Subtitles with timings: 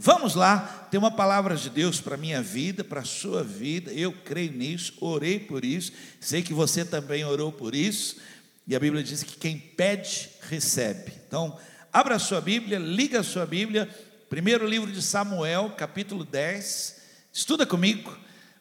[0.00, 3.92] Vamos lá, tem uma palavra de Deus para a minha vida, para a sua vida,
[3.92, 5.90] eu creio nisso, orei por isso,
[6.20, 8.16] sei que você também orou por isso,
[8.64, 11.12] e a Bíblia diz que quem pede, recebe.
[11.26, 11.58] Então,
[11.92, 13.88] abra a sua Bíblia, liga a sua Bíblia,
[14.30, 16.96] primeiro livro de Samuel, capítulo 10,
[17.32, 18.16] estuda comigo,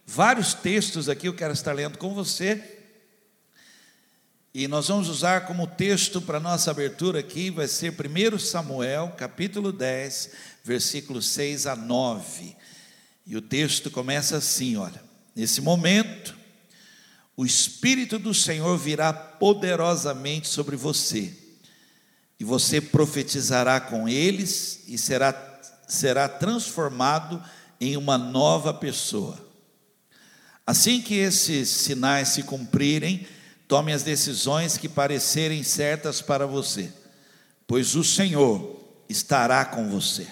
[0.08, 2.78] vários textos aqui eu quero estar lendo com você,
[4.56, 9.72] e nós vamos usar como texto para nossa abertura aqui, vai ser 1 Samuel, capítulo
[9.72, 10.32] 10,
[10.68, 12.56] versículos 6 a 9.
[13.26, 15.02] E o texto começa assim: olha,
[15.36, 16.36] nesse momento,
[17.36, 21.34] o Espírito do Senhor virá poderosamente sobre você,
[22.40, 25.34] e você profetizará com eles, e será,
[25.88, 27.44] será transformado
[27.80, 29.46] em uma nova pessoa.
[30.66, 33.26] Assim que esses sinais se cumprirem,
[33.68, 36.90] Tome as decisões que parecerem certas para você,
[37.68, 38.80] pois o Senhor
[39.10, 40.26] estará com você.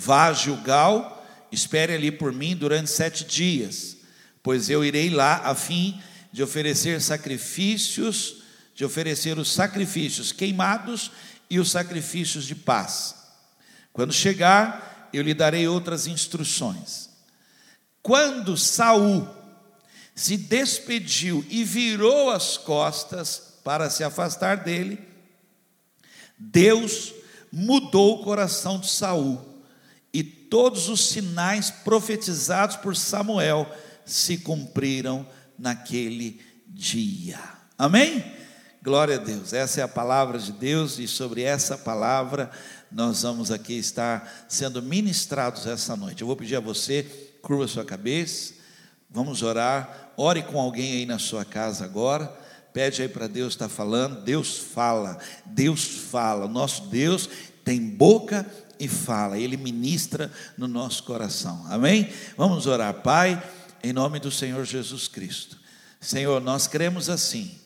[0.00, 3.96] Vá a Gilgal, espere ali por mim durante sete dias,
[4.44, 6.00] pois eu irei lá a fim
[6.32, 8.44] de oferecer sacrifícios,
[8.76, 11.10] de oferecer os sacrifícios queimados
[11.50, 13.16] e os sacrifícios de paz.
[13.92, 17.10] Quando chegar, eu lhe darei outras instruções.
[18.00, 19.28] Quando Saul
[20.14, 25.00] se despediu e virou as costas para se afastar dele,
[26.38, 27.12] Deus
[27.50, 29.47] mudou o coração de Saul
[30.50, 33.70] todos os sinais profetizados por Samuel
[34.04, 35.26] se cumpriram
[35.58, 37.38] naquele dia.
[37.76, 38.24] Amém?
[38.82, 39.52] Glória a Deus.
[39.52, 42.50] Essa é a palavra de Deus e sobre essa palavra
[42.90, 46.22] nós vamos aqui estar sendo ministrados essa noite.
[46.22, 47.02] Eu vou pedir a você,
[47.42, 48.54] curva sua cabeça,
[49.10, 52.26] vamos orar Ore com alguém aí na sua casa agora.
[52.72, 54.20] Pede aí para Deus estar tá falando.
[54.24, 56.48] Deus fala, Deus fala.
[56.48, 57.30] Nosso Deus
[57.64, 58.44] tem boca
[58.78, 59.38] e fala.
[59.38, 61.64] Ele ministra no nosso coração.
[61.68, 62.12] Amém?
[62.36, 63.42] Vamos orar, Pai,
[63.82, 65.58] em nome do Senhor Jesus Cristo.
[66.00, 67.58] Senhor, nós cremos assim.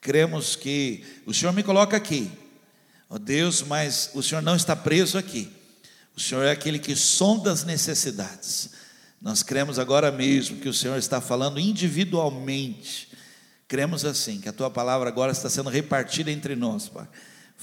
[0.00, 2.30] Cremos que o Senhor me coloca aqui.
[3.08, 5.50] Ó oh Deus, mas o Senhor não está preso aqui.
[6.16, 8.70] O Senhor é aquele que sonda as necessidades.
[9.20, 13.08] Nós cremos agora mesmo que o Senhor está falando individualmente.
[13.68, 17.08] Cremos assim, que a tua palavra agora está sendo repartida entre nós, Pai.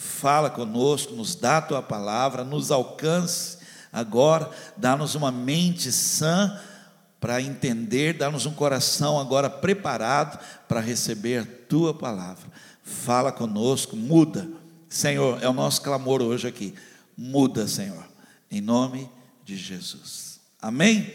[0.01, 3.57] Fala conosco, nos dá a tua palavra, nos alcance
[3.91, 6.57] agora, dá-nos uma mente sã
[7.19, 10.39] para entender, dá-nos um coração agora preparado
[10.69, 12.49] para receber a tua palavra.
[12.81, 14.49] Fala conosco, muda.
[14.87, 16.73] Senhor, é o nosso clamor hoje aqui.
[17.17, 18.05] Muda, Senhor,
[18.49, 19.09] em nome
[19.43, 20.39] de Jesus.
[20.61, 21.13] Amém?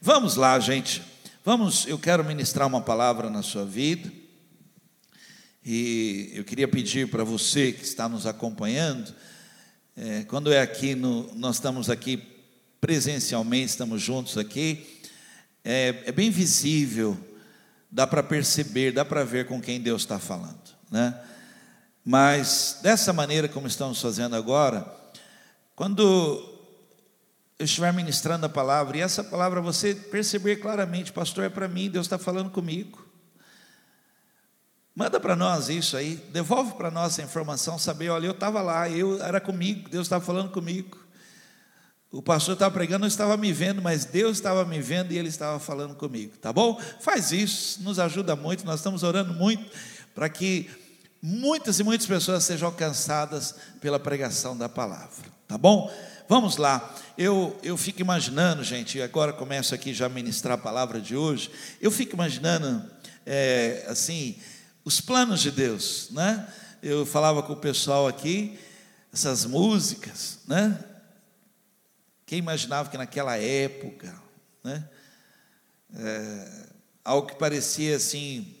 [0.00, 1.02] Vamos lá, gente.
[1.44, 4.19] Vamos, eu quero ministrar uma palavra na sua vida.
[5.64, 9.14] E eu queria pedir para você que está nos acompanhando,
[9.96, 12.22] é, quando é aqui, no, nós estamos aqui
[12.80, 15.00] presencialmente, estamos juntos aqui,
[15.62, 17.18] é, é bem visível,
[17.90, 20.58] dá para perceber, dá para ver com quem Deus está falando,
[20.90, 21.20] né?
[22.02, 24.90] Mas dessa maneira como estamos fazendo agora,
[25.76, 26.02] quando
[27.58, 31.90] eu estiver ministrando a palavra, e essa palavra você perceber claramente, pastor, é para mim,
[31.90, 33.09] Deus está falando comigo.
[34.94, 38.88] Manda para nós isso aí, devolve para nós essa informação, saber, olha, eu estava lá,
[38.88, 40.98] eu era comigo, Deus estava falando comigo.
[42.12, 45.28] O pastor estava pregando, não estava me vendo, mas Deus estava me vendo e ele
[45.28, 46.80] estava falando comigo, tá bom?
[47.00, 49.70] Faz isso, nos ajuda muito, nós estamos orando muito
[50.12, 50.68] para que
[51.22, 55.88] muitas e muitas pessoas sejam alcançadas pela pregação da palavra, tá bom?
[56.28, 56.94] Vamos lá.
[57.16, 61.50] Eu, eu fico imaginando, gente, agora começo aqui já a ministrar a palavra de hoje.
[61.80, 62.88] Eu fico imaginando,
[63.26, 64.36] é, assim,
[64.90, 66.52] os planos de Deus, né?
[66.82, 68.58] Eu falava com o pessoal aqui,
[69.12, 70.84] essas músicas, né?
[72.26, 74.12] Quem imaginava que naquela época,
[74.64, 74.88] né?
[75.94, 76.66] É,
[77.04, 78.52] algo que parecia assim,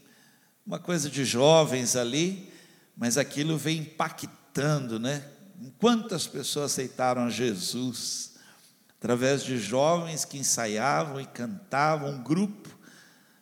[0.64, 2.52] uma coisa de jovens ali,
[2.96, 5.24] mas aquilo vem impactando, né?
[5.80, 8.34] Quantas pessoas aceitaram Jesus?
[9.00, 12.78] Através de jovens que ensaiavam e cantavam, um grupo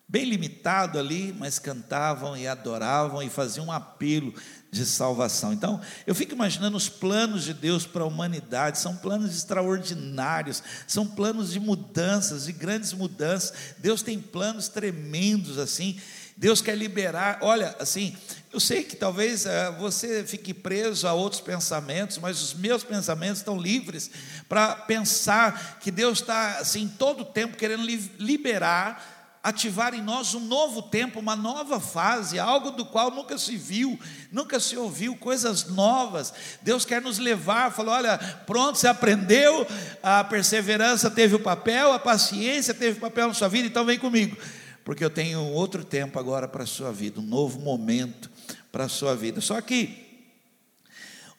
[0.08, 4.32] bem limitado ali, mas cantavam e adoravam e faziam um apelo
[4.70, 5.52] de salvação.
[5.52, 11.06] Então, eu fico imaginando os planos de Deus para a humanidade, são planos extraordinários, são
[11.06, 13.52] planos de mudanças, de grandes mudanças.
[13.78, 16.00] Deus tem planos tremendos assim.
[16.38, 18.16] Deus quer liberar, olha, assim,
[18.52, 23.38] eu sei que talvez uh, você fique preso a outros pensamentos, mas os meus pensamentos
[23.38, 24.08] estão livres
[24.48, 29.17] para pensar que Deus está, assim, todo o tempo querendo li liberar
[29.48, 33.98] ativar em nós um novo tempo, uma nova fase, algo do qual nunca se viu,
[34.30, 36.32] nunca se ouviu, coisas novas.
[36.62, 39.66] Deus quer nos levar, falou: olha, pronto, você aprendeu,
[40.02, 43.98] a perseverança teve o papel, a paciência teve o papel na sua vida, então vem
[43.98, 44.36] comigo,
[44.84, 48.30] porque eu tenho outro tempo agora para a sua vida, um novo momento
[48.70, 49.40] para a sua vida.
[49.40, 50.06] Só que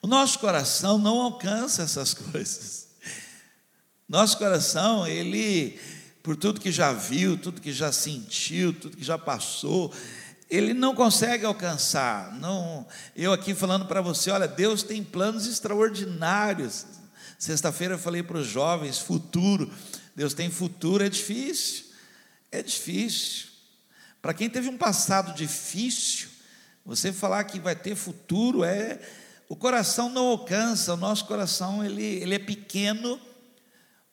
[0.01, 2.87] o nosso coração não alcança essas coisas.
[4.07, 5.79] Nosso coração, ele
[6.29, 9.91] por tudo que já viu, tudo que já sentiu, tudo que já passou,
[10.47, 12.35] ele não consegue alcançar.
[12.35, 12.85] Não,
[13.15, 16.85] eu aqui falando para você, olha, Deus tem planos extraordinários.
[17.39, 19.73] Sexta-feira eu falei para os jovens, futuro.
[20.15, 21.85] Deus tem futuro, é difícil.
[22.51, 23.47] É difícil.
[24.21, 26.29] Para quem teve um passado difícil,
[26.85, 28.99] você falar que vai ter futuro é
[29.49, 33.19] o coração não alcança, o nosso coração ele, ele é pequeno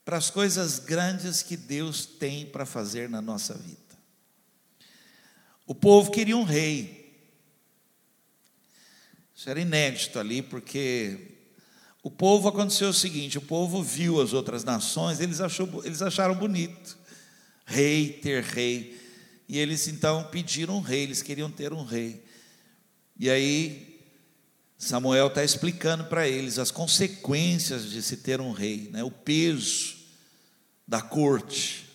[0.06, 3.76] para as coisas grandes que Deus tem para fazer na nossa vida.
[5.66, 7.12] O povo queria um rei.
[9.34, 11.32] Isso era inédito ali, porque
[12.04, 16.36] o povo aconteceu o seguinte: o povo viu as outras nações, eles, achou, eles acharam
[16.36, 16.96] bonito,
[17.66, 18.96] rei, ter rei,
[19.48, 22.22] e eles então pediram um rei, eles queriam ter um rei.
[23.18, 24.00] E aí
[24.78, 29.02] Samuel está explicando para eles as consequências de se ter um rei, né?
[29.02, 29.95] o peso
[30.86, 31.86] da corte.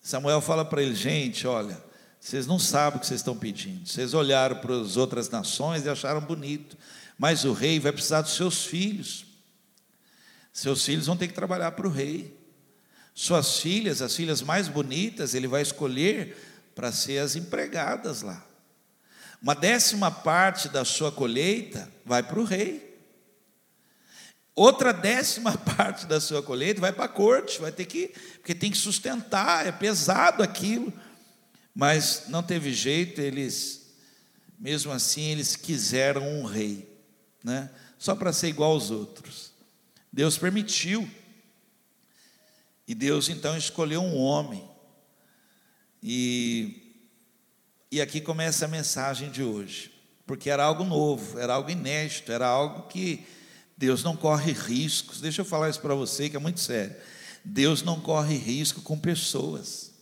[0.00, 1.82] Samuel fala para ele, gente, olha,
[2.20, 3.86] vocês não sabem o que vocês estão pedindo.
[3.86, 6.76] Vocês olharam para as outras nações e acharam bonito,
[7.18, 9.26] mas o rei vai precisar dos seus filhos.
[10.52, 12.38] Seus filhos vão ter que trabalhar para o rei.
[13.14, 16.36] Suas filhas, as filhas mais bonitas, ele vai escolher
[16.74, 18.44] para ser as empregadas lá.
[19.42, 22.93] Uma décima parte da sua colheita vai para o rei.
[24.54, 28.70] Outra décima parte da sua colheita vai para a corte, vai ter que, porque tem
[28.70, 30.92] que sustentar, é pesado aquilo.
[31.74, 33.94] Mas não teve jeito, eles,
[34.58, 36.88] mesmo assim, eles quiseram um rei,
[37.42, 37.68] né?
[37.98, 39.52] só para ser igual aos outros.
[40.12, 41.08] Deus permitiu.
[42.86, 44.62] E Deus então escolheu um homem.
[46.02, 47.00] E,
[47.90, 49.90] e aqui começa a mensagem de hoje,
[50.26, 53.26] porque era algo novo, era algo inédito, era algo que
[53.76, 55.20] Deus não corre riscos.
[55.20, 56.94] Deixa eu falar isso para você que é muito sério.
[57.44, 59.92] Deus não corre risco com pessoas.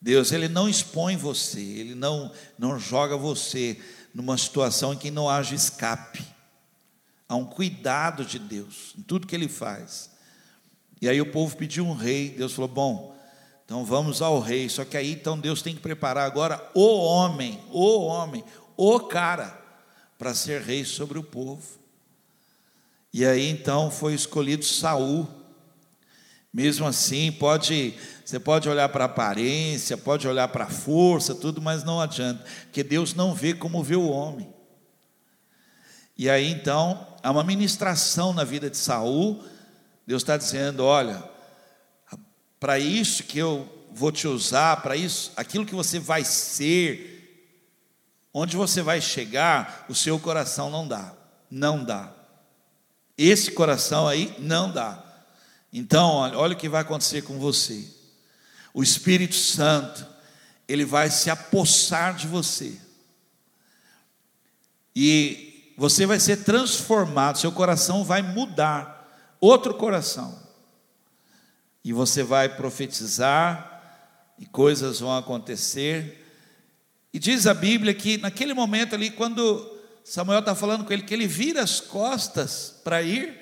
[0.00, 3.80] Deus ele não expõe você, ele não não joga você
[4.14, 6.22] numa situação em que não haja escape.
[7.26, 10.10] Há um cuidado de Deus em tudo que ele faz.
[11.00, 13.16] E aí o povo pediu um rei, Deus falou: "Bom,
[13.64, 14.68] então vamos ao rei".
[14.68, 18.44] Só que aí então Deus tem que preparar agora o homem, o homem,
[18.76, 19.58] o cara
[20.18, 21.83] para ser rei sobre o povo.
[23.14, 25.28] E aí então foi escolhido Saul.
[26.52, 27.94] Mesmo assim, pode,
[28.24, 32.44] você pode olhar para a aparência, pode olhar para a força, tudo, mas não adianta,
[32.64, 34.52] porque Deus não vê como vê o homem.
[36.18, 39.44] E aí então, há uma ministração na vida de Saul.
[40.04, 41.22] Deus está dizendo: olha,
[42.58, 47.52] para isso que eu vou te usar, para isso, aquilo que você vai ser,
[48.32, 51.14] onde você vai chegar, o seu coração não dá,
[51.48, 52.23] não dá.
[53.16, 55.02] Esse coração aí não dá.
[55.72, 57.84] Então, olha, olha o que vai acontecer com você.
[58.72, 60.06] O Espírito Santo,
[60.68, 62.80] ele vai se apossar de você.
[64.94, 70.40] E você vai ser transformado, seu coração vai mudar, outro coração.
[71.84, 73.74] E você vai profetizar,
[74.38, 76.24] e coisas vão acontecer.
[77.12, 79.73] E diz a Bíblia que naquele momento ali, quando
[80.04, 83.40] Samuel está falando com ele que ele vira as costas para ir.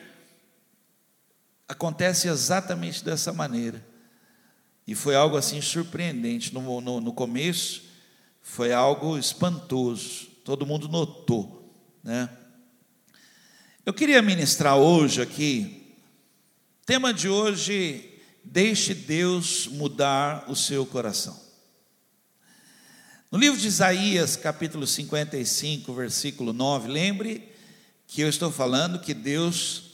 [1.69, 3.85] Acontece exatamente dessa maneira.
[4.87, 6.55] E foi algo assim surpreendente.
[6.55, 7.83] No, no, no começo,
[8.41, 10.29] foi algo espantoso.
[10.45, 11.75] Todo mundo notou.
[12.03, 12.29] Né?
[13.85, 15.97] Eu queria ministrar hoje aqui,
[16.87, 21.41] tema de hoje, deixe Deus mudar o seu coração.
[23.33, 27.51] No livro de Isaías, capítulo 55, versículo 9, lembre
[28.07, 29.85] que eu estou falando que Deus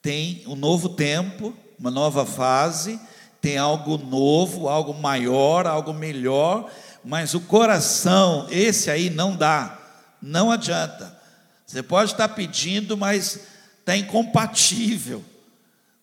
[0.00, 3.00] tem um novo tempo, uma nova fase,
[3.40, 6.70] tem algo novo, algo maior, algo melhor,
[7.04, 9.76] mas o coração, esse aí não dá,
[10.22, 11.20] não adianta.
[11.66, 13.40] Você pode estar pedindo, mas
[13.80, 15.24] está incompatível.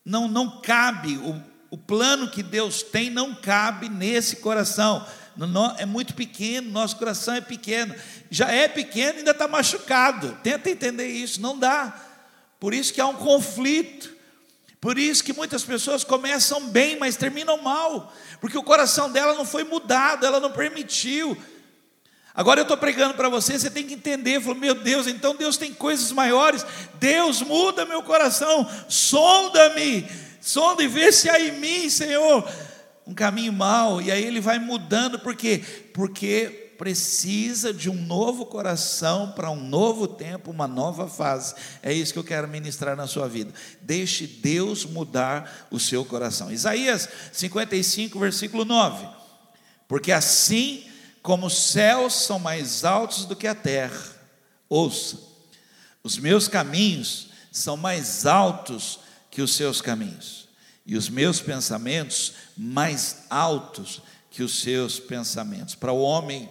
[0.04, 5.06] Não, não cabe, o, o plano que Deus tem não cabe nesse coração
[5.78, 7.94] é muito pequeno, nosso coração é pequeno.
[8.30, 10.38] Já é pequeno e ainda está machucado.
[10.42, 11.94] Tenta entender isso, não dá.
[12.58, 14.16] Por isso que há um conflito.
[14.80, 19.44] Por isso que muitas pessoas começam bem, mas terminam mal, porque o coração dela não
[19.44, 21.36] foi mudado, ela não permitiu.
[22.34, 25.56] Agora eu estou pregando para você, você tem que entender, falou, meu Deus, então Deus
[25.56, 26.64] tem coisas maiores,
[27.00, 30.06] Deus muda meu coração, sonda-me,
[30.40, 32.46] sonda e vê se há em mim, Senhor,
[33.06, 35.62] um caminho mau, e aí ele vai mudando, por quê?
[35.94, 41.54] Porque precisa de um novo coração para um novo tempo, uma nova fase.
[41.82, 43.52] É isso que eu quero ministrar na sua vida.
[43.80, 46.52] Deixe Deus mudar o seu coração.
[46.52, 49.06] Isaías 55, versículo 9.
[49.88, 50.84] Porque assim
[51.22, 54.00] como os céus são mais altos do que a terra,
[54.68, 55.18] ouça,
[56.02, 60.45] os meus caminhos são mais altos que os seus caminhos,
[60.86, 64.00] e os meus pensamentos mais altos
[64.30, 65.74] que os seus pensamentos.
[65.74, 66.48] Para o homem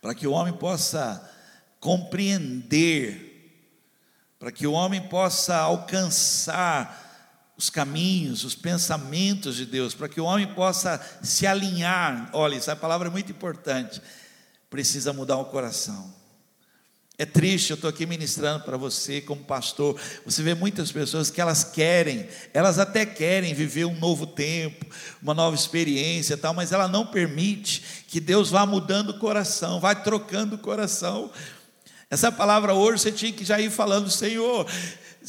[0.00, 1.30] para que o homem possa
[1.78, 3.28] compreender,
[4.38, 10.24] para que o homem possa alcançar os caminhos, os pensamentos de Deus, para que o
[10.24, 12.30] homem possa se alinhar.
[12.32, 14.00] Olha, essa palavra é muito importante.
[14.70, 16.19] Precisa mudar o coração.
[17.20, 19.94] É triste, eu estou aqui ministrando para você como pastor.
[20.24, 24.86] Você vê muitas pessoas que elas querem, elas até querem viver um novo tempo,
[25.22, 30.02] uma nova experiência, tal, mas ela não permite que Deus vá mudando o coração, vai
[30.02, 31.30] trocando o coração.
[32.08, 34.66] Essa palavra hoje você tinha que já ir falando, Senhor,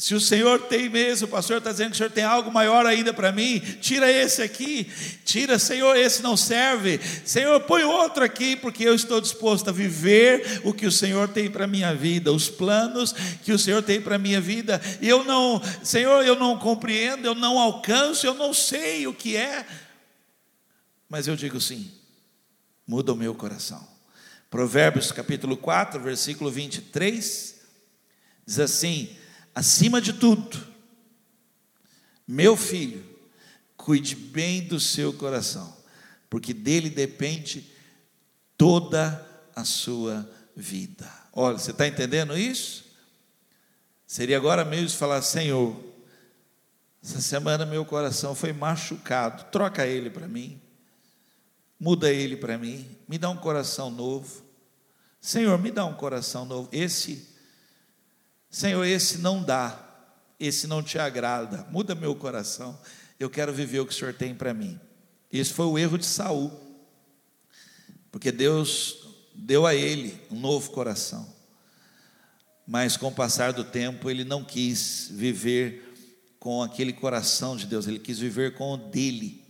[0.02, 2.86] se o Senhor tem mesmo, o pastor está dizendo que o Senhor tem algo maior
[2.86, 4.90] ainda para mim, tira esse aqui,
[5.24, 10.60] tira, Senhor, esse não serve, Senhor, põe outro aqui, porque eu estou disposto a viver
[10.64, 13.12] o que o Senhor tem para a minha vida, os planos
[13.44, 17.24] que o Senhor tem para a minha vida, e eu não, Senhor, eu não compreendo,
[17.24, 19.64] eu não alcanço, eu não sei o que é,
[21.08, 21.88] mas eu digo sim,
[22.84, 23.86] muda o meu coração.
[24.50, 27.54] Provérbios capítulo 4, versículo 23,
[28.44, 29.21] diz assim:
[29.54, 30.58] acima de tudo,
[32.26, 33.04] meu filho,
[33.76, 35.76] cuide bem do seu coração,
[36.30, 37.70] porque dele depende
[38.56, 41.10] toda a sua vida.
[41.32, 42.84] Olha, você está entendendo isso?
[44.06, 45.78] Seria agora mesmo falar: Senhor,
[47.02, 50.60] essa semana meu coração foi machucado, troca ele para mim,
[51.78, 54.42] muda ele para mim, me dá um coração novo.
[55.20, 56.68] Senhor, me dá um coração novo.
[56.72, 57.31] Esse
[58.52, 59.82] Senhor, esse não dá,
[60.38, 62.78] esse não te agrada, muda meu coração,
[63.18, 64.78] eu quero viver o que o Senhor tem para mim.
[65.32, 66.52] Esse foi o erro de Saul,
[68.10, 71.26] porque Deus deu a ele um novo coração,
[72.66, 75.90] mas com o passar do tempo ele não quis viver
[76.38, 79.42] com aquele coração de Deus, ele quis viver com o dele,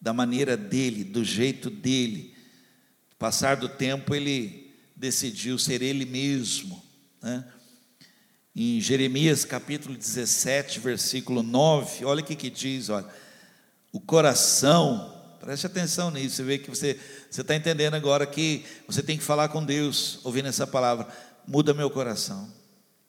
[0.00, 2.34] da maneira dele, do jeito dele.
[3.18, 6.82] Passar do tempo ele decidiu ser ele mesmo,
[7.20, 7.44] né?
[8.56, 13.06] Em Jeremias capítulo 17, versículo 9, olha o que, que diz, olha,
[13.92, 16.96] o coração, preste atenção nisso, você vê que você
[17.30, 21.08] está entendendo agora que você tem que falar com Deus, ouvindo essa palavra,
[21.48, 22.48] muda meu coração,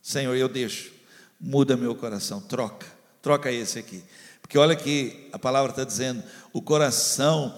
[0.02, 0.92] Senhor, eu deixo,
[1.40, 2.88] muda meu coração, troca,
[3.22, 4.04] troca esse aqui,
[4.42, 7.56] porque olha que a palavra está dizendo, o coração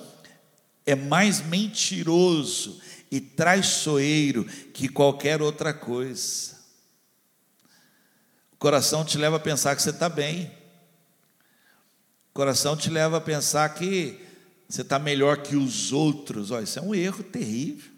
[0.86, 6.57] é mais mentiroso e traiçoeiro que qualquer outra coisa.
[8.58, 10.52] O coração te leva a pensar que você está bem.
[12.32, 14.20] O coração te leva a pensar que
[14.68, 16.50] você está melhor que os outros.
[16.50, 17.92] Olha, isso é um erro terrível.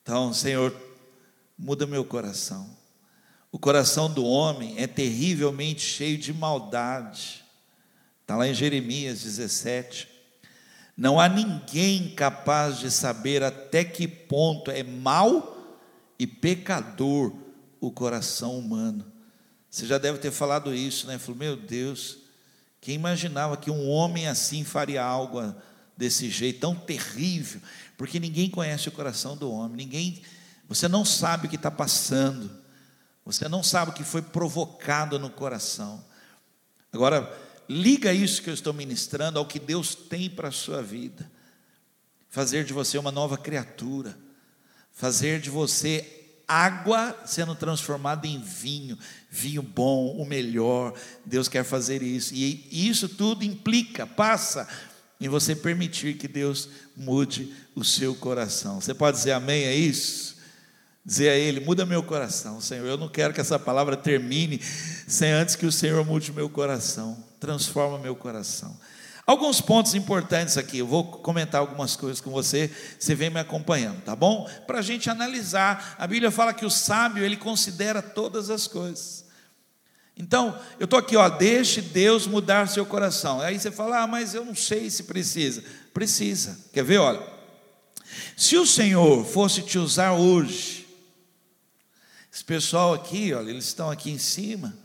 [0.00, 0.72] Então, Senhor,
[1.58, 2.70] muda meu coração.
[3.50, 7.44] O coração do homem é terrivelmente cheio de maldade.
[8.20, 10.08] Está lá em Jeremias 17.
[10.96, 15.76] Não há ninguém capaz de saber até que ponto é mal
[16.20, 17.43] e pecador
[17.86, 19.04] o coração humano.
[19.70, 21.18] Você já deve ter falado isso, né?
[21.18, 22.18] Falou, meu Deus,
[22.80, 25.54] quem imaginava que um homem assim faria algo
[25.96, 27.60] desse jeito, tão terrível?
[27.96, 30.22] Porque ninguém conhece o coração do homem, ninguém,
[30.68, 32.50] você não sabe o que está passando,
[33.24, 36.04] você não sabe o que foi provocado no coração.
[36.92, 37.32] Agora,
[37.68, 41.30] liga isso que eu estou ministrando ao que Deus tem para a sua vida,
[42.28, 44.16] fazer de você uma nova criatura,
[44.92, 48.98] fazer de você água sendo transformada em vinho,
[49.30, 50.94] vinho bom, o melhor.
[51.24, 52.34] Deus quer fazer isso.
[52.34, 54.68] E isso tudo implica, passa
[55.20, 58.80] em você permitir que Deus mude o seu coração.
[58.80, 60.34] Você pode dizer amém a isso?
[61.04, 62.86] Dizer a Ele, muda meu coração, Senhor.
[62.86, 64.60] Eu não quero que essa palavra termine
[65.06, 67.22] sem antes que o Senhor mude meu coração.
[67.38, 68.74] Transforma meu coração.
[69.26, 74.02] Alguns pontos importantes aqui, eu vou comentar algumas coisas com você, você vem me acompanhando,
[74.02, 74.48] tá bom?
[74.66, 79.24] Para a gente analisar, a Bíblia fala que o sábio, ele considera todas as coisas.
[80.16, 83.40] Então, eu estou aqui, ó, deixe Deus mudar seu coração.
[83.40, 85.64] Aí você fala, ah, mas eu não sei se precisa.
[85.92, 86.58] Precisa.
[86.72, 86.98] Quer ver?
[86.98, 87.20] Olha,
[88.36, 90.86] se o Senhor fosse te usar hoje,
[92.32, 94.76] esse pessoal aqui, olha, eles estão aqui em cima,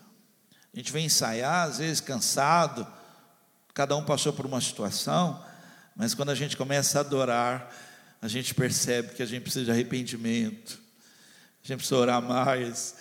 [0.74, 2.88] a gente vem ensaiar, às vezes cansado,
[3.79, 5.41] cada um passou por uma situação,
[5.95, 7.74] mas quando a gente começa a adorar,
[8.21, 10.77] a gente percebe que a gente precisa de arrependimento,
[11.63, 12.95] a gente precisa orar mais,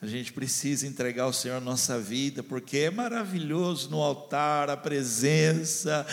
[0.00, 4.76] a gente precisa entregar ao Senhor a nossa vida, porque é maravilhoso no altar a
[4.76, 6.06] presença,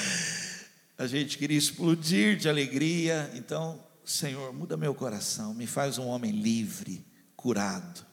[0.98, 3.32] a gente queria explodir de alegria.
[3.36, 7.06] Então, Senhor, muda meu coração, me faz um homem livre,
[7.38, 8.06] curado.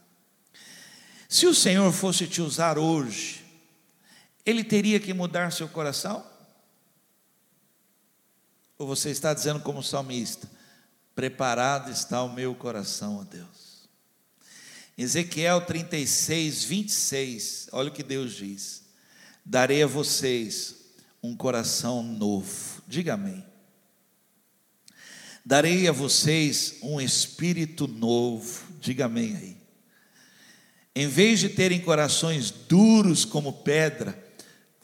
[1.29, 3.45] Se o Senhor fosse te usar hoje,
[4.47, 6.25] Ele teria que mudar seu coração?
[8.79, 10.49] Ou você está dizendo, como salmista,
[11.17, 13.89] preparado está o meu coração, ó Deus?
[14.97, 18.85] Ezequiel 36, 26, olha o que Deus diz:
[19.45, 20.77] darei a vocês
[21.23, 23.45] um coração novo, diga amém.
[25.45, 29.57] Darei a vocês um espírito novo, diga amém aí.
[30.95, 34.26] Em vez de terem corações duros como pedra,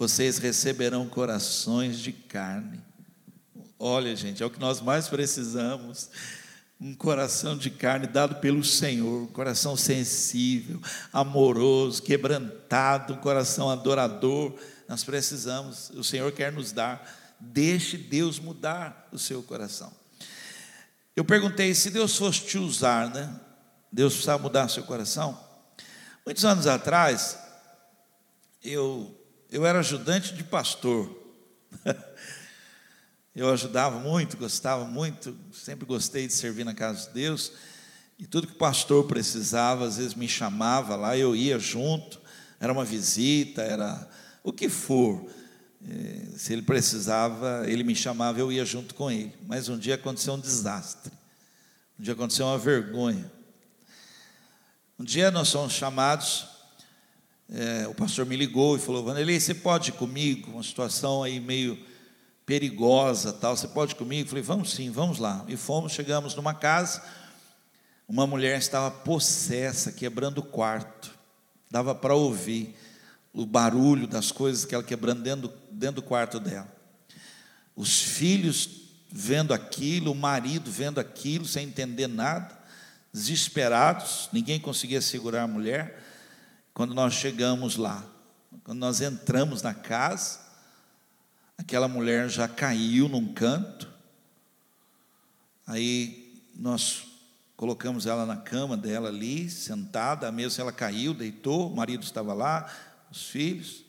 [0.02, 2.80] vocês receberão corações de carne.
[3.78, 6.10] Olha, gente, é o que nós mais precisamos.
[6.80, 10.82] Um coração de carne dado pelo Senhor, um coração sensível,
[11.12, 14.58] amoroso, quebrantado, um coração adorador.
[14.88, 17.08] Nós precisamos, o Senhor quer nos dar.
[17.38, 19.92] Deixe Deus mudar o seu coração.
[21.14, 23.32] Eu perguntei se Deus fosse te usar, né?
[23.92, 25.38] Deus precisa mudar seu coração?
[26.26, 27.38] Muitos anos atrás,
[28.64, 29.21] eu,
[29.52, 31.14] eu era ajudante de pastor.
[33.36, 37.52] eu ajudava muito, gostava muito, sempre gostei de servir na casa de Deus.
[38.18, 42.18] E tudo que o pastor precisava, às vezes me chamava lá, eu ia junto.
[42.58, 44.08] Era uma visita, era
[44.42, 45.28] o que for.
[45.86, 49.34] É, se ele precisava, ele me chamava, eu ia junto com ele.
[49.46, 51.12] Mas um dia aconteceu um desastre.
[52.00, 53.30] Um dia aconteceu uma vergonha.
[54.98, 56.51] Um dia nós somos chamados,
[57.50, 60.52] é, o pastor me ligou e falou: Vanderlei, você pode ir comigo?
[60.52, 61.78] Uma situação aí meio
[62.46, 63.56] perigosa, tal.
[63.56, 64.24] Você pode ir comigo?
[64.24, 65.44] Eu falei: Vamos sim, vamos lá.
[65.48, 67.02] E fomos, chegamos numa casa.
[68.08, 71.10] Uma mulher estava possessa, quebrando o quarto.
[71.70, 72.74] Dava para ouvir
[73.32, 76.70] o barulho das coisas que ela quebrando dentro, dentro do quarto dela.
[77.74, 82.62] Os filhos vendo aquilo, o marido vendo aquilo, sem entender nada
[83.12, 86.02] desesperados, ninguém conseguia segurar a mulher.
[86.74, 88.04] Quando nós chegamos lá,
[88.64, 90.40] quando nós entramos na casa,
[91.56, 93.90] aquela mulher já caiu num canto.
[95.66, 97.04] Aí nós
[97.56, 102.32] colocamos ela na cama dela ali, sentada, a mesa ela caiu, deitou, o marido estava
[102.34, 102.70] lá,
[103.10, 103.84] os filhos.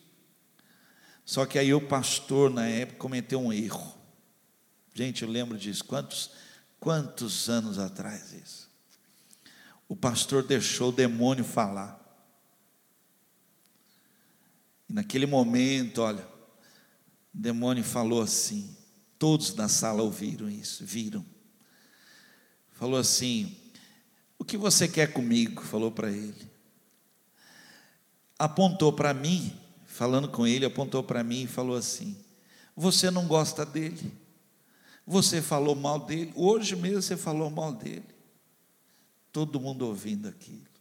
[1.24, 3.96] Só que aí o pastor na época cometeu um erro.
[4.94, 5.84] Gente, eu lembro disso.
[5.84, 6.30] Quantos
[6.78, 8.64] quantos anos atrás isso?
[9.88, 12.00] o pastor deixou o demônio falar.
[14.94, 16.24] Naquele momento, olha,
[17.34, 18.76] o demônio falou assim,
[19.18, 21.26] todos na sala ouviram isso, viram.
[22.70, 23.56] Falou assim:
[24.38, 25.62] O que você quer comigo?
[25.62, 26.48] Falou para ele.
[28.38, 29.52] Apontou para mim,
[29.84, 32.16] falando com ele, apontou para mim e falou assim:
[32.76, 34.12] Você não gosta dele?
[35.04, 36.32] Você falou mal dele?
[36.36, 38.14] Hoje mesmo você falou mal dele
[39.32, 40.73] todo mundo ouvindo aquilo.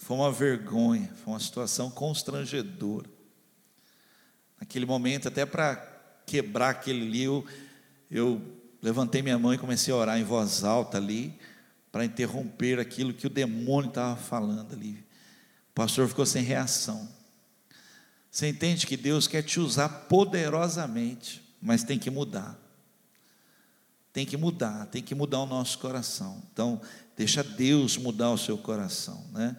[0.00, 3.08] Foi uma vergonha, foi uma situação constrangedora.
[4.58, 5.76] Naquele momento, até para
[6.26, 7.46] quebrar aquele ali, eu,
[8.10, 8.42] eu
[8.82, 11.38] levantei minha mão e comecei a orar em voz alta ali,
[11.92, 15.04] para interromper aquilo que o demônio estava falando ali.
[15.70, 17.08] O pastor ficou sem reação.
[18.30, 22.58] Você entende que Deus quer te usar poderosamente, mas tem que mudar.
[24.12, 26.42] Tem que mudar, tem que mudar o nosso coração.
[26.52, 26.80] Então,
[27.20, 29.54] Deixa Deus mudar o seu coração, né?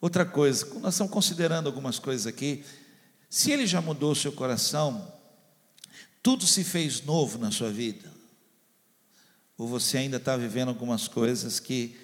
[0.00, 2.64] Outra coisa, nós estamos considerando algumas coisas aqui.
[3.28, 5.12] Se ele já mudou o seu coração,
[6.22, 8.08] tudo se fez novo na sua vida?
[9.56, 11.98] Ou você ainda está vivendo algumas coisas que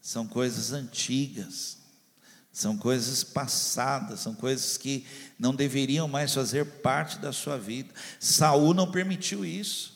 [0.00, 1.78] são coisas antigas,
[2.50, 5.06] são coisas passadas, são coisas que
[5.38, 7.94] não deveriam mais fazer parte da sua vida.
[8.18, 9.91] Saul não permitiu isso.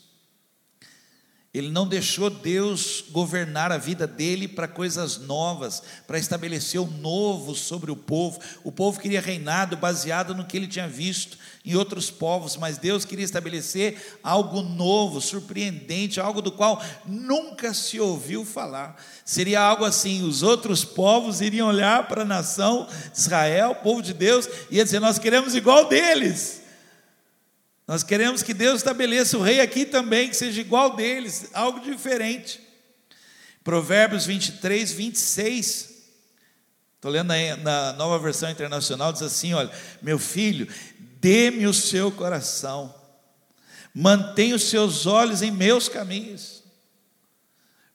[1.57, 7.55] Ele não deixou Deus governar a vida dele para coisas novas, para estabelecer o novo
[7.55, 8.38] sobre o povo.
[8.62, 13.07] O povo queria reinado baseado no que ele tinha visto em outros povos, mas Deus
[13.07, 19.03] queria estabelecer algo novo, surpreendente, algo do qual nunca se ouviu falar.
[19.25, 24.03] Seria algo assim: os outros povos iriam olhar para a nação de Israel, o povo
[24.03, 26.65] de Deus, e ia dizer: Nós queremos igual deles.
[27.87, 32.61] Nós queremos que Deus estabeleça o rei aqui também, que seja igual deles, algo diferente.
[33.62, 35.94] Provérbios 23, 26.
[36.96, 39.70] Estou lendo na nova versão internacional, diz assim: olha,
[40.03, 40.66] meu filho,
[41.20, 42.92] dê-me o seu coração,
[43.94, 46.64] mantenha os seus olhos em meus caminhos.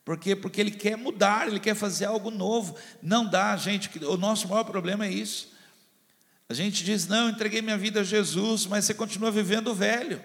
[0.06, 0.36] Por quê?
[0.36, 2.75] Porque ele quer mudar, ele quer fazer algo novo.
[3.01, 5.51] Não dá, gente, o nosso maior problema é isso.
[6.51, 10.21] A gente diz: não, entreguei minha vida a Jesus, mas você continua vivendo velho,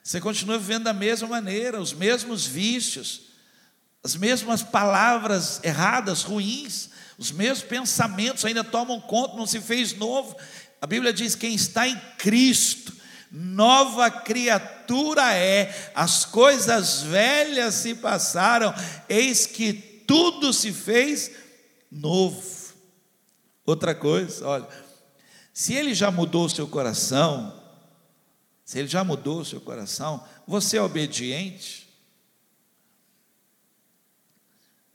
[0.00, 3.22] você continua vivendo da mesma maneira, os mesmos vícios,
[4.00, 10.36] as mesmas palavras erradas, ruins, os mesmos pensamentos ainda tomam conta, não se fez novo.
[10.80, 12.94] A Bíblia diz: quem está em Cristo,
[13.28, 18.72] nova criatura é, as coisas velhas se passaram,
[19.08, 21.32] eis que tudo se fez
[21.90, 22.54] novo.
[23.66, 24.85] Outra coisa, olha,
[25.56, 27.50] se ele já mudou o seu coração,
[28.62, 31.88] se ele já mudou o seu coração, você é obediente?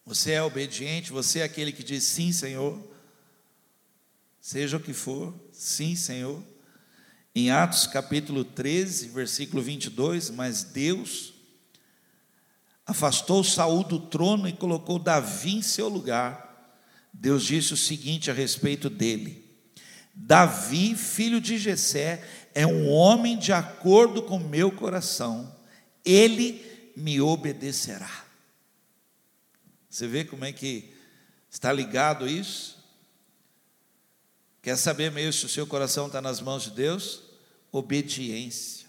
[0.05, 1.11] Você é obediente?
[1.11, 2.79] Você é aquele que diz sim, Senhor?
[4.39, 6.43] Seja o que for, sim, Senhor.
[7.33, 11.33] Em Atos capítulo 13, versículo 22, mas Deus
[12.85, 16.77] afastou Saul do trono e colocou Davi em seu lugar.
[17.11, 19.40] Deus disse o seguinte a respeito dele:
[20.13, 25.55] Davi, filho de Jessé, é um homem de acordo com meu coração.
[26.03, 28.25] Ele me obedecerá.
[29.89, 30.93] Você vê como é que
[31.49, 32.79] está ligado isso?
[34.61, 37.23] Quer saber mesmo se o seu coração está nas mãos de Deus?
[37.71, 38.87] Obediência.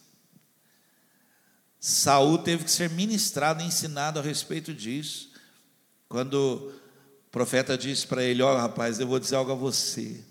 [1.81, 5.33] Saul teve que ser ministrado, ensinado a respeito disso.
[6.09, 6.73] Quando
[7.27, 10.23] o profeta disse para ele: Ó rapaz, eu vou dizer algo a você.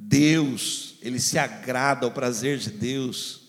[0.00, 3.40] Deus, ele se agrada ao prazer de Deus,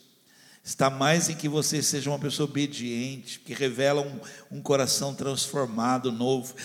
[0.64, 4.20] está mais em que você seja uma pessoa obediente, que revela um,
[4.58, 6.56] um coração transformado, novo,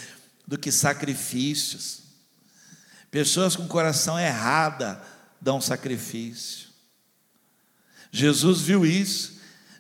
[0.47, 2.03] do que sacrifícios.
[3.11, 5.01] Pessoas com coração errada
[5.41, 6.69] dão sacrifício.
[8.11, 9.35] Jesus viu isso.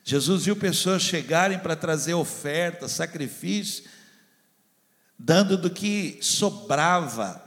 [0.04, 3.84] Jesus viu pessoas chegarem para trazer oferta, sacrifício,
[5.18, 7.42] dando do que sobrava,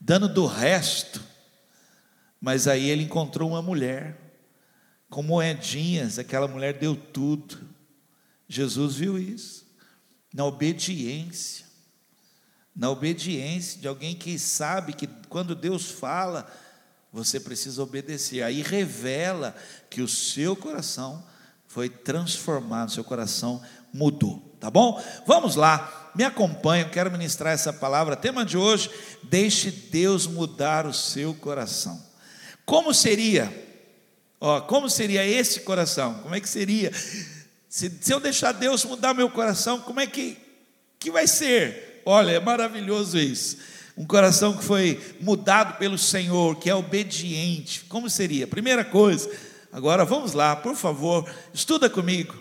[0.00, 1.25] dando do resto.
[2.40, 4.16] Mas aí ele encontrou uma mulher,
[5.08, 7.58] com moedinhas, aquela mulher deu tudo.
[8.48, 9.66] Jesus viu isso,
[10.32, 11.66] na obediência,
[12.74, 16.46] na obediência de alguém que sabe que quando Deus fala,
[17.12, 18.42] você precisa obedecer.
[18.42, 19.56] Aí revela
[19.88, 21.24] que o seu coração
[21.66, 25.02] foi transformado, seu coração mudou, tá bom?
[25.26, 28.16] Vamos lá, me acompanhe, quero ministrar essa palavra.
[28.16, 28.90] Tema de hoje:
[29.22, 32.05] deixe Deus mudar o seu coração.
[32.66, 33.64] Como seria?
[34.40, 36.14] Ó, como seria esse coração?
[36.14, 36.92] Como é que seria?
[37.68, 40.36] Se, se eu deixar Deus mudar meu coração, como é que,
[40.98, 42.02] que vai ser?
[42.04, 43.56] Olha, é maravilhoso isso.
[43.96, 47.84] Um coração que foi mudado pelo Senhor, que é obediente.
[47.88, 48.48] Como seria?
[48.48, 49.30] Primeira coisa,
[49.72, 51.24] agora vamos lá, por favor,
[51.54, 52.34] estuda comigo.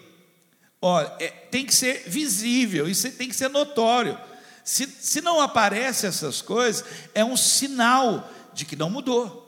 [0.81, 4.17] Olha, é, tem que ser visível, isso tem que ser notório.
[4.63, 6.83] Se, se não aparece essas coisas,
[7.13, 9.44] é um sinal de que não mudou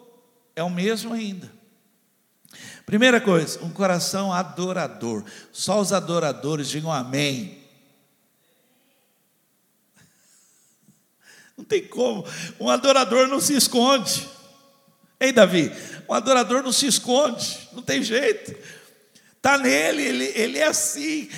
[0.57, 1.51] é o mesmo ainda.
[2.83, 5.23] Primeira coisa, um coração adorador.
[5.51, 7.63] Só os adoradores digam amém.
[11.55, 12.25] Não tem como.
[12.59, 14.27] Um adorador não se esconde.
[15.19, 15.71] Ei, Davi,
[16.09, 17.69] um adorador não se esconde.
[17.71, 18.55] Não tem jeito.
[19.35, 21.29] Está nele, ele, ele é assim.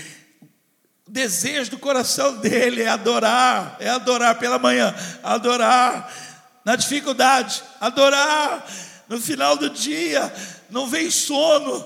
[1.05, 6.09] O desejo do coração dele é adorar, é adorar pela manhã, adorar
[6.63, 8.65] na dificuldade, adorar
[9.09, 10.31] no final do dia,
[10.69, 11.83] não vem sono,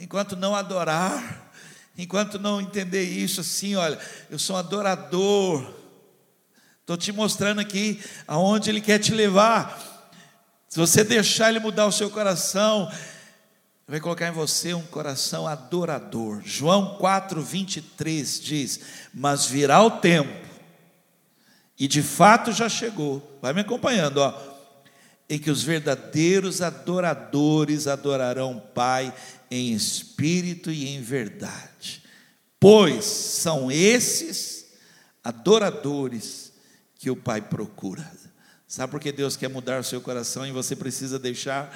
[0.00, 1.52] enquanto não adorar,
[1.96, 3.96] enquanto não entender isso assim, olha,
[4.28, 5.64] eu sou um adorador,
[6.80, 9.86] estou te mostrando aqui aonde Ele quer te levar.
[10.68, 12.90] Se você deixar Ele mudar o seu coração,
[13.86, 16.42] vai colocar em você um coração adorador.
[16.44, 18.80] João 4, 23 diz:
[19.14, 20.44] Mas virá o tempo,
[21.78, 24.57] e de fato já chegou, vai me acompanhando, ó
[25.28, 29.14] em que os verdadeiros adoradores adorarão o Pai
[29.50, 32.02] em espírito e em verdade.
[32.60, 34.66] pois são esses
[35.22, 36.52] adoradores
[36.96, 38.10] que o Pai procura.
[38.66, 41.72] Sabe por que Deus quer mudar o seu coração e você precisa deixar?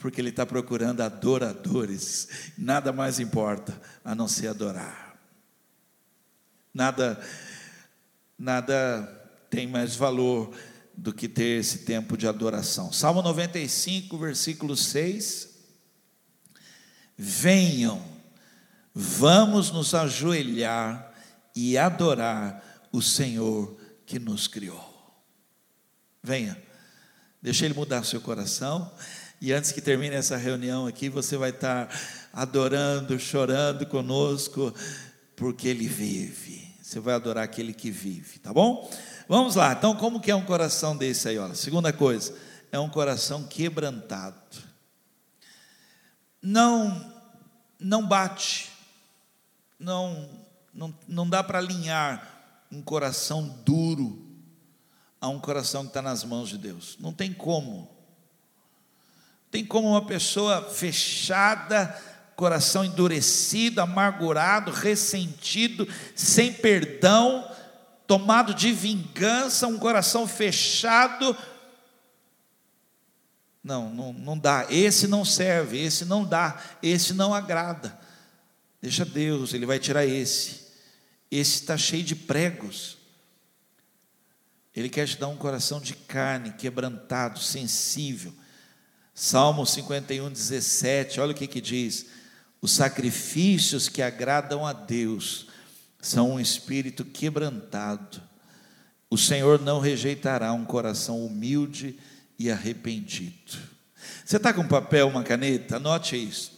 [0.00, 2.28] Porque Ele está procurando adoradores.
[2.56, 5.16] Nada mais importa a não ser adorar.
[6.72, 7.20] Nada,
[8.38, 9.06] nada
[9.48, 10.52] tem mais valor
[10.96, 12.92] do que ter esse tempo de adoração.
[12.92, 15.48] Salmo 95, versículo 6.
[17.16, 18.02] Venham,
[18.94, 21.12] vamos nos ajoelhar
[21.54, 23.76] e adorar o Senhor
[24.06, 24.92] que nos criou.
[26.22, 26.60] Venha,
[27.40, 28.90] deixa Ele mudar seu coração.
[29.40, 31.88] E antes que termine essa reunião aqui, você vai estar
[32.32, 34.74] adorando, chorando conosco,
[35.36, 36.74] porque Ele vive.
[36.82, 38.90] Você vai adorar aquele que vive, tá bom?
[39.28, 41.38] Vamos lá, então como que é um coração desse aí?
[41.38, 42.36] Olha, segunda coisa,
[42.70, 44.36] é um coração quebrantado.
[46.42, 47.12] Não,
[47.78, 48.70] não bate,
[49.78, 50.28] não,
[50.72, 52.34] não, não dá para alinhar
[52.70, 54.24] um coração duro
[55.20, 56.98] a um coração que está nas mãos de Deus.
[57.00, 57.88] Não tem como.
[59.50, 61.98] Tem como uma pessoa fechada,
[62.36, 67.48] coração endurecido, amargurado, ressentido, sem perdão,
[68.06, 71.36] tomado de vingança, um coração fechado.
[73.62, 74.66] Não, não, não dá.
[74.68, 77.98] Esse não serve, esse não dá, esse não agrada.
[78.80, 80.64] Deixa Deus, Ele vai tirar esse.
[81.30, 82.98] Esse está cheio de pregos.
[84.76, 88.34] Ele quer te dar um coração de carne, quebrantado, sensível.
[89.14, 92.06] Salmo 51, 17, olha o que, que diz:
[92.60, 95.46] os sacrifícios que agradam a Deus
[96.04, 98.22] são um espírito quebrantado.
[99.08, 101.98] O Senhor não rejeitará um coração humilde
[102.38, 103.58] e arrependido.
[104.24, 105.76] Você está com papel, uma caneta?
[105.76, 106.52] Anote isso.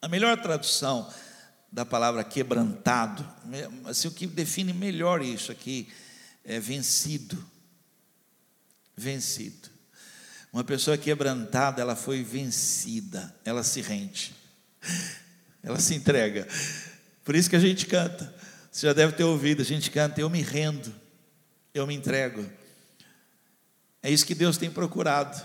[0.00, 1.12] A melhor tradução
[1.70, 3.26] da palavra quebrantado,
[3.84, 5.88] assim, o que define melhor isso aqui
[6.42, 7.36] é vencido.
[8.96, 9.68] Vencido.
[10.50, 14.34] Uma pessoa quebrantada, ela foi vencida, ela se rende,
[15.62, 16.48] ela se entrega.
[17.22, 18.35] Por isso que a gente canta.
[18.76, 20.94] Você já deve ter ouvido, a gente canta, eu me rendo,
[21.72, 22.44] eu me entrego.
[24.02, 25.42] É isso que Deus tem procurado.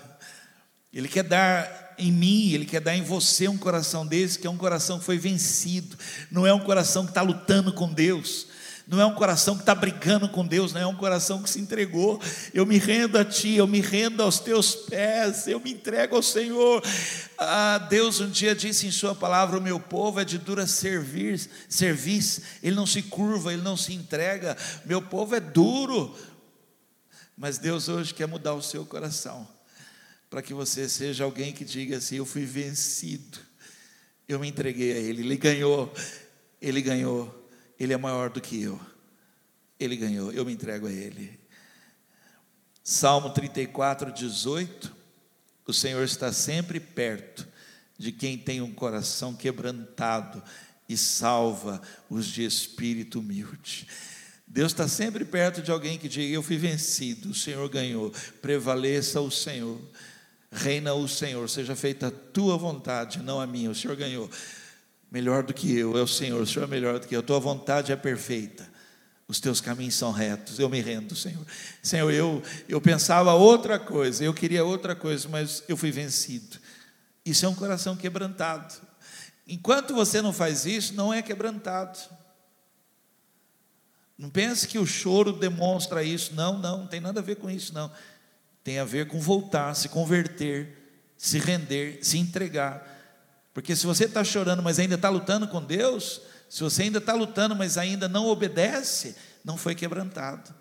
[0.92, 4.50] Ele quer dar em mim, Ele quer dar em você um coração desse, que é
[4.50, 5.98] um coração que foi vencido,
[6.30, 8.48] não é um coração que está lutando com Deus,
[8.88, 11.60] não é um coração que está brigando com Deus, não é um coração que se
[11.60, 12.20] entregou.
[12.54, 16.24] Eu me rendo a Ti, eu me rendo aos Teus pés, eu me entrego ao
[16.24, 16.84] Senhor.
[17.38, 21.40] Ah, Deus um dia disse em Sua palavra: O meu povo é de dura servir,
[21.70, 24.58] serviço, ele não se curva, ele não se entrega.
[24.86, 26.16] Meu povo é duro.
[27.38, 29.48] Mas Deus hoje quer mudar o seu coração,
[30.30, 33.40] para que você seja alguém que diga assim: Eu fui vencido,
[34.28, 35.94] eu me entreguei a Ele, Ele ganhou,
[36.62, 37.41] Ele ganhou.
[37.82, 38.80] Ele é maior do que eu.
[39.80, 41.40] Ele ganhou, eu me entrego a Ele.
[42.84, 44.96] Salmo 34, 18.
[45.66, 47.48] O Senhor está sempre perto
[47.98, 50.44] de quem tem um coração quebrantado
[50.88, 53.88] e salva os de espírito humilde.
[54.46, 58.14] Deus está sempre perto de alguém que diga: Eu fui vencido, o Senhor ganhou,
[58.44, 59.82] prevaleça o Senhor,
[60.52, 64.30] reina o Senhor, seja feita a tua vontade, não a minha, o Senhor ganhou
[65.12, 67.24] melhor do que eu, é o Senhor, o Senhor é melhor do que eu, a
[67.24, 68.68] tua vontade é perfeita,
[69.28, 71.46] os teus caminhos são retos, eu me rendo, Senhor.
[71.84, 76.58] Senhor, eu, eu pensava outra coisa, eu queria outra coisa, mas eu fui vencido.
[77.26, 78.74] Isso é um coração quebrantado.
[79.48, 82.00] Enquanto você não faz isso, não é quebrantado.
[84.18, 87.50] Não pense que o choro demonstra isso, não, não, não tem nada a ver com
[87.50, 87.92] isso, não.
[88.64, 90.78] Tem a ver com voltar, se converter,
[91.18, 93.01] se render, se entregar.
[93.54, 97.14] Porque se você está chorando, mas ainda está lutando com Deus, se você ainda está
[97.14, 100.54] lutando, mas ainda não obedece, não foi quebrantado.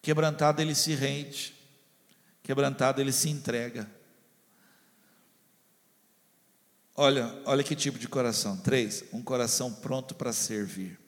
[0.00, 1.54] Quebrantado ele se rende,
[2.42, 3.90] quebrantado ele se entrega.
[6.94, 8.56] Olha, olha que tipo de coração.
[8.56, 10.98] Três, um coração pronto para servir.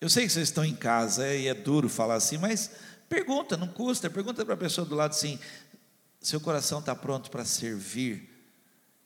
[0.00, 2.70] Eu sei que vocês estão em casa e é duro falar assim, mas
[3.08, 4.08] pergunta, não custa.
[4.08, 5.38] Pergunta para a pessoa do lado assim:
[6.18, 8.31] seu coração está pronto para servir?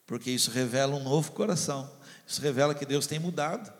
[0.06, 1.90] Porque isso revela um novo coração,
[2.26, 3.72] isso revela que Deus tem mudado,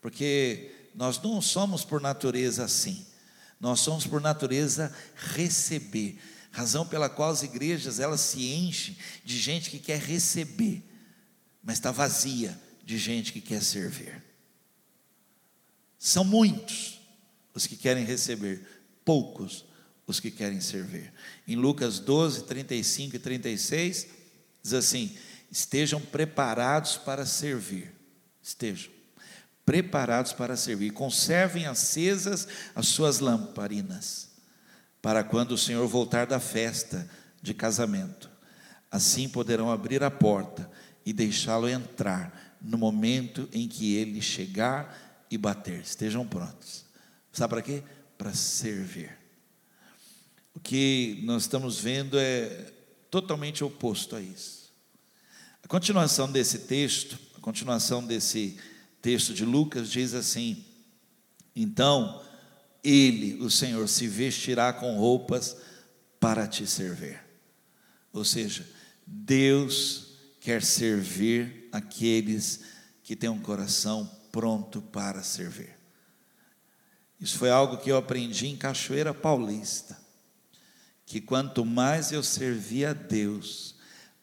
[0.00, 3.06] porque nós não somos por natureza assim,
[3.60, 6.18] nós somos por natureza receber,
[6.50, 10.82] razão pela qual as igrejas elas se enchem de gente que quer receber,
[11.62, 14.24] mas está vazia de gente que quer servir.
[15.98, 17.00] São muitos
[17.52, 18.66] os que querem receber,
[19.04, 19.64] poucos
[20.06, 21.12] os que querem servir.
[21.46, 24.06] Em Lucas 12, 35 e 36,
[24.62, 25.14] diz assim:
[25.50, 27.92] estejam preparados para servir.
[28.42, 28.92] Estejam
[29.64, 30.92] preparados para servir.
[30.92, 34.30] Conservem acesas as suas lamparinas,
[35.02, 37.08] para quando o Senhor voltar da festa
[37.42, 38.30] de casamento.
[38.90, 40.70] Assim poderão abrir a porta
[41.04, 45.80] e deixá-lo entrar no momento em que ele chegar e bater.
[45.80, 46.86] Estejam prontos.
[47.30, 47.82] Sabe para quê?
[48.16, 49.16] Para servir.
[50.54, 52.72] O que nós estamos vendo é
[53.10, 54.67] totalmente oposto a isso.
[55.62, 58.58] A continuação desse texto, a continuação desse
[59.02, 60.64] texto de Lucas diz assim:
[61.54, 62.22] Então
[62.82, 65.56] ele, o Senhor, se vestirá com roupas
[66.20, 67.20] para te servir.
[68.12, 68.66] Ou seja,
[69.06, 72.60] Deus quer servir aqueles
[73.02, 75.76] que têm um coração pronto para servir.
[77.20, 79.98] Isso foi algo que eu aprendi em Cachoeira Paulista,
[81.04, 83.74] que quanto mais eu servia a Deus,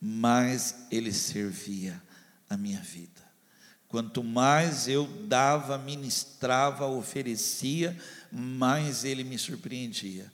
[0.05, 1.99] mais Ele servia
[2.47, 3.25] a minha vida.
[3.87, 7.97] Quanto mais eu dava, ministrava, oferecia,
[8.31, 10.31] mais Ele me surpreendia.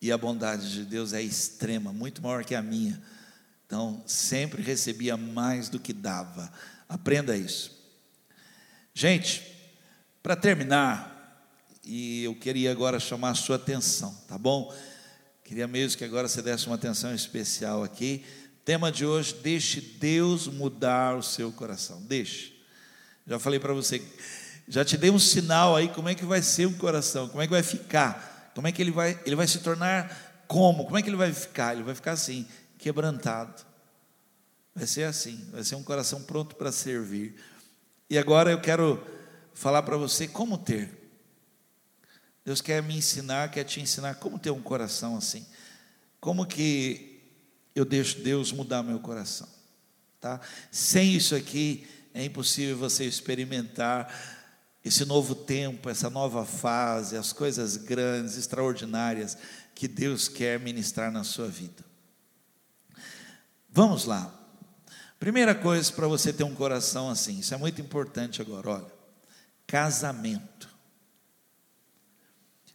[0.00, 3.02] E a bondade de Deus é extrema, muito maior que a minha.
[3.66, 6.52] Então, sempre recebia mais do que dava.
[6.88, 7.76] Aprenda isso.
[8.94, 9.42] Gente,
[10.22, 11.44] para terminar,
[11.84, 14.72] e eu queria agora chamar a sua atenção, tá bom?
[15.42, 18.24] Queria mesmo que agora você desse uma atenção especial aqui.
[18.66, 22.02] Tema de hoje: deixe Deus mudar o seu coração.
[22.02, 22.52] Deixe.
[23.24, 24.02] Já falei para você,
[24.66, 27.46] já te dei um sinal aí como é que vai ser o coração, como é
[27.46, 31.02] que vai ficar, como é que ele vai, ele vai se tornar como, como é
[31.02, 31.74] que ele vai ficar?
[31.74, 32.44] Ele vai ficar assim,
[32.76, 33.64] quebrantado.
[34.74, 37.36] Vai ser assim, vai ser um coração pronto para servir.
[38.10, 39.00] E agora eu quero
[39.54, 40.90] falar para você como ter.
[42.44, 45.46] Deus quer me ensinar, quer te ensinar como ter um coração assim.
[46.20, 47.15] Como que
[47.76, 49.48] eu deixo Deus mudar meu coração,
[50.18, 50.40] tá?
[50.72, 54.10] Sem isso aqui é impossível você experimentar
[54.82, 59.36] esse novo tempo, essa nova fase, as coisas grandes, extraordinárias
[59.74, 61.84] que Deus quer ministrar na sua vida.
[63.68, 64.32] Vamos lá.
[65.18, 68.92] Primeira coisa para você ter um coração assim, isso é muito importante agora, olha.
[69.66, 70.74] Casamento.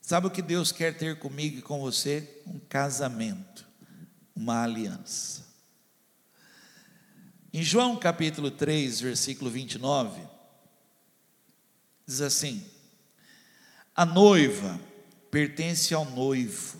[0.02, 2.42] Sabe o que Deus quer ter comigo e com você?
[2.46, 3.66] Um casamento,
[4.36, 5.52] uma aliança.
[7.54, 10.22] Em João capítulo 3, versículo 29,
[12.06, 12.63] diz assim:
[13.96, 14.80] A noiva
[15.30, 16.80] pertence ao noivo.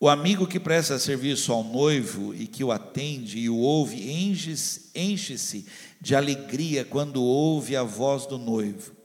[0.00, 4.10] O amigo que presta serviço ao noivo e que o atende e o ouve,
[4.94, 5.66] enche-se
[6.00, 8.96] de alegria quando ouve a voz do noivo.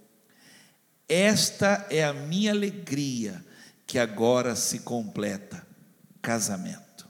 [1.07, 3.45] Esta é a minha alegria
[3.85, 5.56] que agora se completa
[6.27, 7.07] casamento.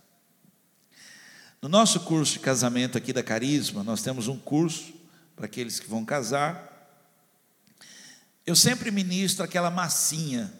[1.59, 4.93] No nosso curso de casamento aqui da Carisma, nós temos um curso
[5.35, 6.87] para aqueles que vão casar.
[8.45, 10.53] Eu sempre ministro aquela massinha.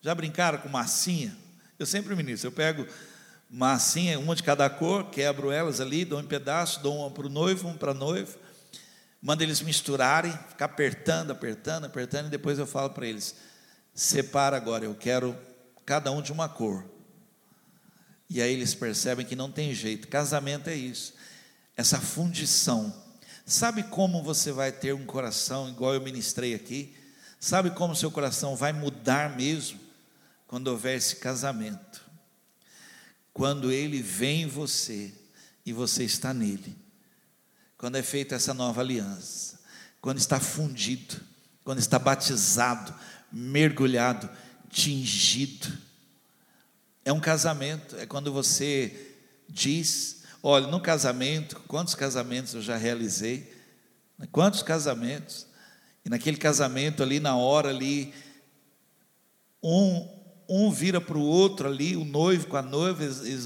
[0.00, 1.36] Já brincaram com massinha?
[1.78, 2.48] Eu sempre ministro.
[2.48, 2.86] Eu pego
[3.50, 7.28] massinha, uma de cada cor, quebro elas ali, dou um pedaço, dou uma para o
[7.28, 8.38] noivo, um para a noiva.
[9.20, 13.36] Mando eles misturarem, ficar apertando, apertando, apertando, e depois eu falo para eles:
[13.94, 15.36] separa agora, eu quero
[15.84, 16.90] cada um de uma cor.
[18.32, 20.08] E aí eles percebem que não tem jeito.
[20.08, 21.12] Casamento é isso.
[21.76, 22.90] Essa fundição.
[23.44, 26.96] Sabe como você vai ter um coração igual eu ministrei aqui?
[27.38, 29.78] Sabe como seu coração vai mudar mesmo
[30.46, 32.00] quando houver esse casamento?
[33.34, 35.12] Quando ele vem em você
[35.66, 36.74] e você está nele.
[37.76, 39.60] Quando é feita essa nova aliança,
[40.00, 41.20] quando está fundido,
[41.64, 42.94] quando está batizado,
[43.30, 44.30] mergulhado,
[44.70, 45.91] tingido
[47.04, 49.14] é um casamento, é quando você
[49.48, 53.52] diz: olha, no casamento, quantos casamentos eu já realizei?
[54.30, 55.46] Quantos casamentos?
[56.04, 58.12] E naquele casamento ali, na hora ali,
[59.62, 60.08] um,
[60.48, 63.02] um vira para o outro ali, o noivo com a noiva,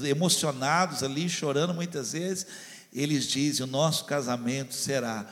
[0.07, 2.45] emocionados ali, chorando muitas vezes,
[2.93, 5.25] eles dizem: o nosso casamento será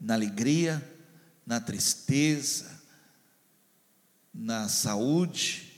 [0.00, 0.82] na alegria,
[1.44, 2.80] na tristeza,
[4.32, 5.71] na saúde,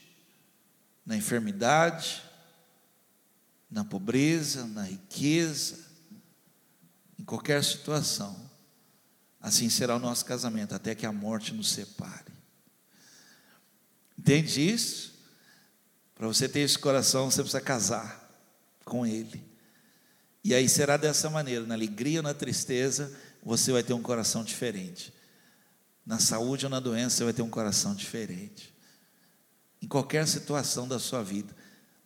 [1.04, 2.22] na enfermidade,
[3.70, 5.78] na pobreza, na riqueza,
[7.18, 8.50] em qualquer situação.
[9.40, 12.32] Assim será o nosso casamento, até que a morte nos separe.
[14.18, 15.12] Entende isso?
[16.14, 18.30] Para você ter esse coração, você precisa casar
[18.84, 19.44] com Ele.
[20.42, 24.44] E aí será dessa maneira, na alegria ou na tristeza, você vai ter um coração
[24.44, 25.12] diferente.
[26.06, 28.74] Na saúde ou na doença, você vai ter um coração diferente
[29.85, 31.55] em qualquer situação da sua vida.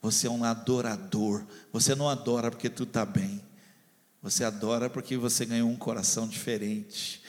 [0.02, 1.44] Você é um adorador.
[1.72, 3.40] Você não adora porque tudo está bem.
[4.20, 7.22] Você adora porque você ganhou um coração diferente.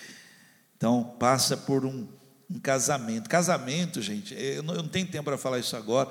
[0.75, 2.07] Então, passa por um,
[2.49, 3.29] um casamento.
[3.29, 6.09] Casamento, gente, eu não, eu não tenho tempo para falar isso agora,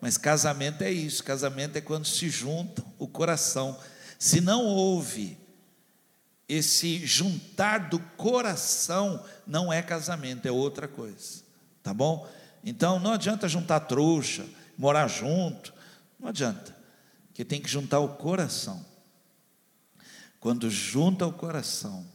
[0.00, 1.24] mas casamento é isso.
[1.24, 3.76] Casamento é quando se junta o coração.
[4.20, 5.36] Se não houve
[6.48, 11.42] esse juntar do coração, não é casamento, é outra coisa.
[11.82, 12.28] Tá bom?
[12.64, 14.46] Então não adianta juntar trouxa,
[14.76, 15.72] morar junto,
[16.18, 16.76] não adianta,
[17.28, 18.84] porque tem que juntar o coração.
[20.38, 22.06] Quando junta o coração,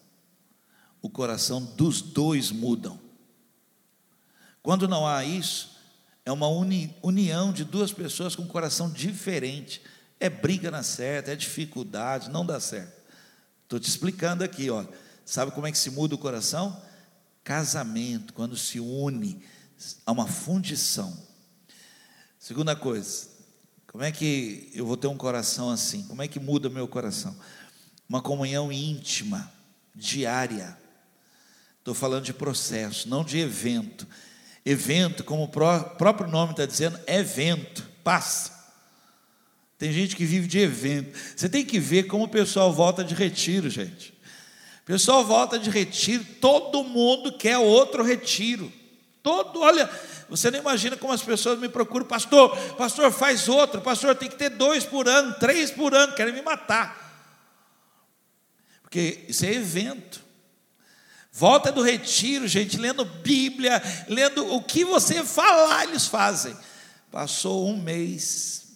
[1.01, 2.99] o coração dos dois mudam.
[4.63, 5.75] Quando não há isso,
[6.25, 9.79] é uma uni, união de duas pessoas com um coração diferente.
[10.19, 12.91] É briga na certa, é dificuldade, não dá certo.
[13.63, 14.83] Estou te explicando aqui, ó.
[15.23, 16.81] Sabe como é que se muda o coração?
[17.43, 19.39] Casamento, quando se une,
[20.05, 21.17] há uma fundição.
[22.39, 23.27] Segunda coisa,
[23.87, 26.03] como é que eu vou ter um coração assim?
[26.03, 27.35] Como é que muda meu coração?
[28.07, 29.51] Uma comunhão íntima,
[29.95, 30.77] diária.
[31.79, 34.07] Estou falando de processo, não de evento.
[34.65, 38.53] Evento, como o próprio nome está dizendo, é evento, passa.
[39.77, 41.17] Tem gente que vive de evento.
[41.35, 44.13] Você tem que ver como o pessoal volta de retiro, gente.
[44.81, 48.71] O pessoal volta de retiro, todo mundo quer outro retiro.
[49.25, 49.89] Todo, olha,
[50.29, 54.35] você não imagina como as pessoas me procuram, pastor, pastor, faz outro, pastor, tem que
[54.35, 56.95] ter dois por ano, três por ano, querem me matar.
[58.83, 60.21] Porque isso é evento.
[61.31, 66.55] Volta do retiro, gente, lendo Bíblia, lendo o que você falar, eles fazem.
[67.11, 68.67] Passou um mês,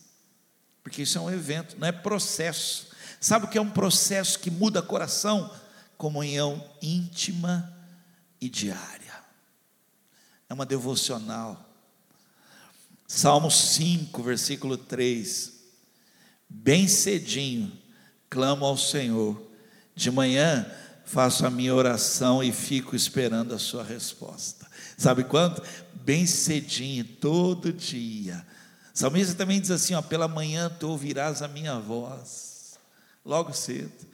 [0.81, 2.87] porque isso é um evento, não é processo.
[3.21, 5.53] Sabe o que é um processo que muda coração?
[5.95, 7.71] Comunhão íntima
[8.41, 9.08] e diária
[10.49, 11.63] é uma devocional.
[13.07, 15.53] Salmo 5, versículo 3.
[16.49, 17.71] Bem cedinho,
[18.29, 19.39] clamo ao Senhor.
[19.95, 20.65] De manhã
[21.05, 24.67] faço a minha oração e fico esperando a sua resposta.
[24.97, 25.61] Sabe quanto?
[25.93, 28.45] Bem cedinho, todo dia.
[28.93, 32.79] O salmista também diz assim: ó, pela manhã tu ouvirás a minha voz.
[33.23, 34.09] Logo cedo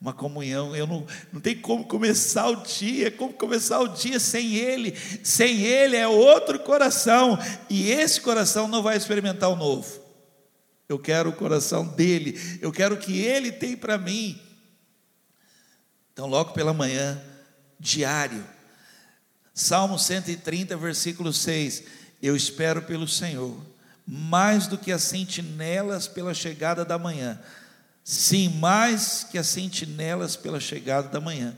[0.00, 0.74] uma comunhão.
[0.74, 4.96] Eu não, não tem como começar o dia, como começar o dia sem Ele.
[5.22, 7.38] Sem Ele é outro coração,
[7.68, 10.04] e esse coração não vai experimentar o novo.
[10.88, 14.40] Eu quero o coração dele, eu quero o que Ele tem para mim.
[16.12, 17.20] Então, logo pela manhã,
[17.78, 18.44] diário,
[19.52, 21.82] Salmo 130, versículo 6:
[22.22, 23.58] Eu espero pelo Senhor,
[24.06, 27.40] mais do que as sentinelas pela chegada da manhã
[28.08, 31.56] Sim, mais que as sentinelas pela chegada da manhã,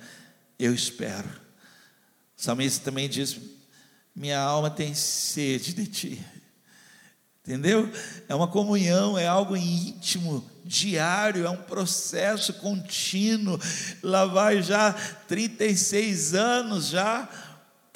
[0.58, 1.28] eu espero.
[1.28, 3.36] O salmista também diz:
[4.16, 6.26] Minha alma tem sede de ti.
[7.42, 7.92] Entendeu?
[8.26, 13.60] É uma comunhão, é algo íntimo, diário, é um processo contínuo.
[14.02, 14.94] Lá vai já
[15.26, 17.28] 36 anos já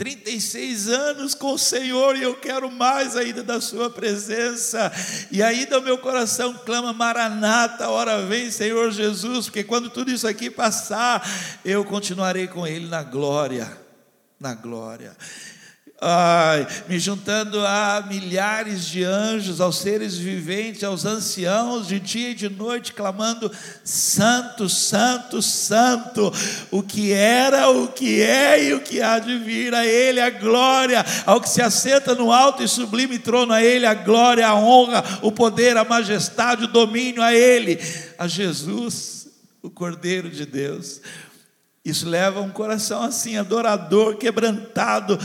[0.03, 4.91] 36 anos com o Senhor e eu quero mais ainda da Sua presença.
[5.31, 10.27] E ainda o meu coração clama: Maranata, hora vem, Senhor Jesus, porque quando tudo isso
[10.27, 11.25] aqui passar,
[11.65, 13.71] eu continuarei com Ele na glória.
[14.41, 15.17] Na glória.
[16.05, 22.35] Ai, me juntando a milhares de anjos, aos seres viventes, aos anciãos, de dia e
[22.35, 23.49] de noite, clamando:
[23.85, 26.33] Santo, Santo, Santo,
[26.73, 30.29] o que era, o que é e o que há de vir, a Ele a
[30.29, 34.57] glória, ao que se assenta no alto e sublime trono, a Ele a glória, a
[34.57, 37.79] honra, o poder, a majestade, o domínio, a Ele,
[38.19, 39.29] a Jesus,
[39.63, 41.01] o Cordeiro de Deus.
[41.85, 45.19] Isso leva um coração assim, adorador, quebrantado,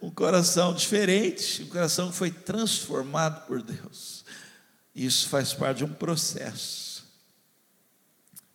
[0.00, 4.24] um coração diferente, um coração que foi transformado por Deus.
[4.94, 7.06] Isso faz parte de um processo.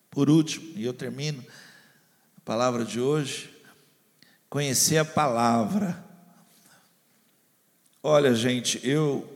[0.10, 1.44] Por último, e eu termino
[2.38, 3.54] a palavra de hoje,
[4.50, 6.04] conhecer a palavra.
[8.02, 9.30] Olha, gente, eu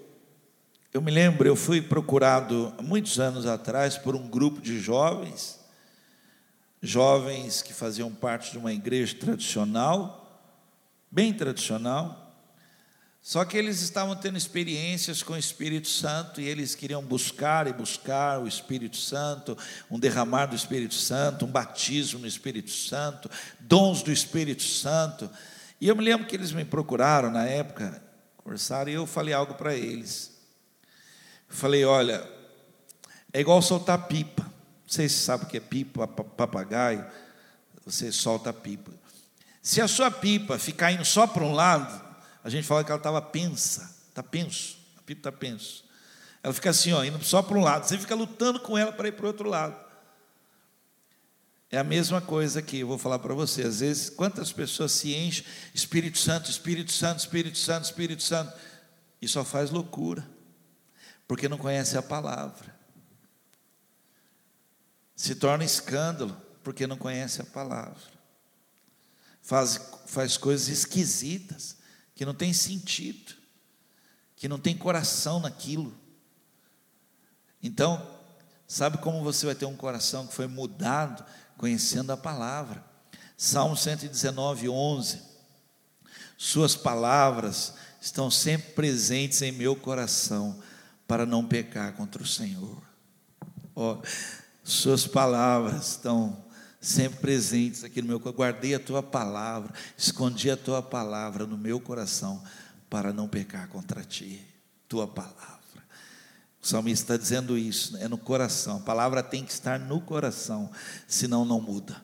[0.94, 5.60] eu me lembro, eu fui procurado muitos anos atrás por um grupo de jovens,
[6.82, 10.27] jovens que faziam parte de uma igreja tradicional,
[11.12, 12.28] bem tradicional.
[13.22, 17.74] Só que eles estavam tendo experiências com o Espírito Santo e eles queriam buscar e
[17.74, 19.58] buscar o Espírito Santo,
[19.92, 23.30] um derramar do Espírito Santo, um batismo no Espírito Santo,
[23.60, 25.30] dons do Espírito Santo.
[25.82, 28.02] E eu me lembro que eles me procuraram na época,
[28.38, 30.32] conversaram, e eu falei algo para eles.
[31.50, 32.26] Eu falei: olha,
[33.34, 34.44] é igual soltar pipa.
[34.44, 37.06] Não sei se sabe o que é pipa, papagaio.
[37.86, 38.92] Você solta pipa.
[39.68, 42.02] Se a sua pipa ficar indo só para um lado,
[42.42, 45.84] a gente fala que ela estava pensa, está penso, a pipa está penso.
[46.42, 49.10] Ela fica assim, ó, indo só para um lado, você fica lutando com ela para
[49.10, 49.78] ir para o outro lado.
[51.70, 53.64] É a mesma coisa que eu vou falar para você.
[53.64, 55.44] Às vezes, quantas pessoas se enchem
[55.74, 58.58] Espírito Santo, Espírito Santo, Espírito Santo, Espírito Santo,
[59.22, 60.26] e só faz loucura,
[61.28, 62.74] porque não conhece a palavra.
[65.14, 68.17] Se torna escândalo, porque não conhece a palavra.
[69.48, 71.78] Faz, faz coisas esquisitas,
[72.14, 73.34] que não tem sentido,
[74.36, 75.98] que não tem coração naquilo.
[77.64, 78.06] Então,
[78.68, 81.26] sabe como você vai ter um coração que foi mudado
[81.58, 82.84] conhecendo a palavra?
[83.38, 85.22] Salmo 119, 11.
[86.38, 90.62] Suas palavras estão sempre presentes em meu coração
[91.08, 92.82] para não pecar contra o Senhor.
[93.74, 93.96] Oh,
[94.62, 96.46] suas palavras estão
[96.80, 98.38] sempre presentes aqui no meu coração.
[98.38, 102.44] Guardei a tua palavra, escondi a tua palavra no meu coração
[102.90, 104.42] para não pecar contra ti.
[104.88, 105.58] Tua palavra.
[106.62, 108.78] O salmista está dizendo isso, é no coração.
[108.78, 110.70] A palavra tem que estar no coração,
[111.08, 112.02] senão não muda.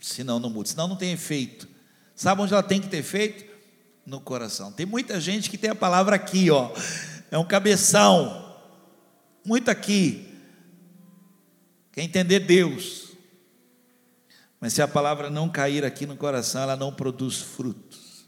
[0.00, 1.68] Senão não muda, senão não tem efeito.
[2.16, 3.52] Sabe onde ela tem que ter efeito?
[4.04, 4.72] No coração.
[4.72, 6.72] Tem muita gente que tem a palavra aqui, ó.
[7.30, 8.56] É um cabeção.
[9.44, 10.28] Muito aqui.
[11.92, 13.11] Quer entender Deus.
[14.62, 18.24] Mas se a palavra não cair aqui no coração, ela não produz frutos.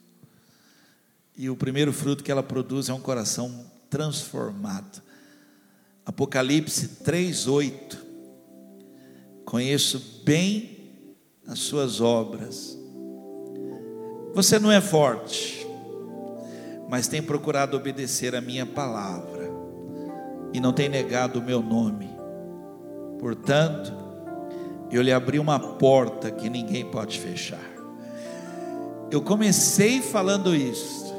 [1.37, 5.01] E o primeiro fruto que ela produz é um coração transformado.
[6.05, 7.97] Apocalipse 3:8.
[9.45, 10.91] Conheço bem
[11.47, 12.76] as suas obras.
[14.35, 15.64] Você não é forte,
[16.91, 19.49] mas tem procurado obedecer a minha palavra
[20.53, 22.11] e não tem negado o meu nome.
[23.20, 24.04] Portanto,
[24.97, 27.59] eu lhe abri uma porta que ninguém pode fechar.
[29.11, 31.12] Eu comecei falando isso,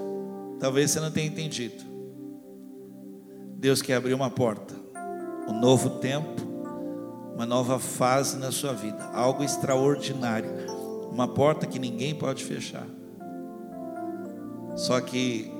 [0.61, 1.84] talvez você não tenha entendido.
[3.57, 4.73] Deus quer abrir uma porta,
[5.45, 6.41] um novo tempo,
[7.34, 10.49] uma nova fase na sua vida, algo extraordinário,
[11.11, 12.88] uma porta que ninguém pode fechar.
[14.78, 15.51] Só que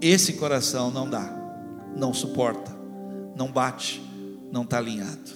[0.00, 1.28] esse coração não dá,
[1.96, 2.70] não suporta,
[3.34, 4.00] não bate,
[4.52, 5.32] não está alinhado.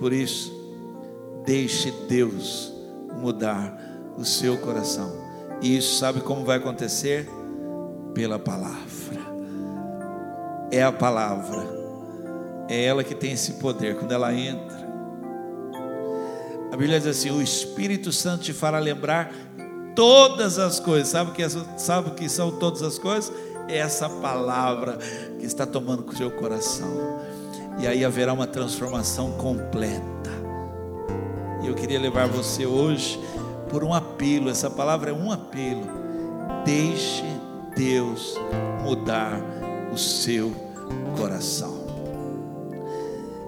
[0.00, 0.65] Por isso,
[1.46, 2.72] deixe Deus
[3.18, 3.74] mudar
[4.18, 5.10] o seu coração.
[5.62, 7.26] E isso sabe como vai acontecer?
[8.12, 9.06] Pela palavra
[10.70, 11.76] é a palavra.
[12.68, 13.96] É ela que tem esse poder.
[13.96, 14.76] Quando ela entra,
[16.72, 19.32] a Bíblia diz assim: o Espírito Santo te fará lembrar
[19.94, 21.08] todas as coisas.
[21.08, 23.32] Sabe o que, é, sabe que são todas as coisas?
[23.68, 24.98] É essa palavra
[25.38, 27.20] que está tomando o seu coração.
[27.78, 30.15] E aí haverá uma transformação completa.
[31.66, 33.20] Eu queria levar você hoje
[33.68, 34.48] por um apelo.
[34.48, 35.82] Essa palavra é um apelo.
[36.64, 37.24] Deixe
[37.76, 38.36] Deus
[38.84, 39.40] mudar
[39.92, 40.54] o seu
[41.18, 41.84] coração.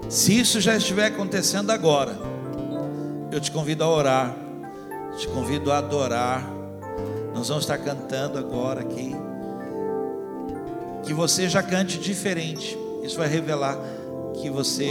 [0.08, 2.18] Se isso já estiver acontecendo agora,
[3.30, 4.36] eu te convido a orar,
[5.16, 6.44] te convido a adorar.
[7.32, 9.14] Nós vamos estar cantando agora aqui.
[11.04, 12.76] Que você já cante diferente.
[13.02, 13.78] Isso vai revelar
[14.40, 14.88] que você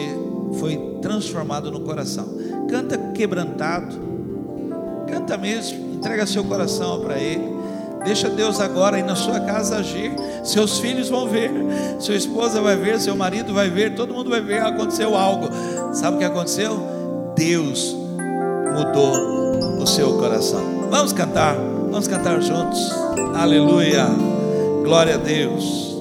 [0.60, 2.37] foi transformado no coração.
[2.70, 3.96] Canta quebrantado.
[5.08, 5.96] Canta mesmo.
[5.96, 7.58] Entrega seu coração para Ele.
[8.04, 10.12] Deixa Deus agora aí na sua casa agir.
[10.44, 11.52] Seus filhos vão ver,
[12.00, 14.62] sua esposa vai ver, seu marido vai ver, todo mundo vai ver.
[14.62, 15.50] Aconteceu algo.
[15.94, 16.80] Sabe o que aconteceu?
[17.36, 17.96] Deus
[18.74, 20.88] mudou o seu coração.
[20.90, 22.80] Vamos cantar, vamos cantar juntos.
[23.36, 24.06] Aleluia.
[24.84, 25.97] Glória a Deus.